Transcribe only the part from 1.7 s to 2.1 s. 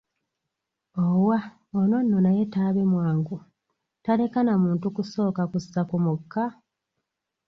ono